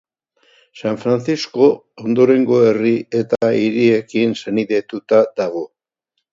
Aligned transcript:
San 0.79 0.95
Frantzisko 1.03 1.67
ondorengo 2.05 2.59
herri 2.71 2.95
eta 3.21 3.53
hiriekin 3.61 4.37
senidetuta 4.43 5.25
dago. 5.45 5.67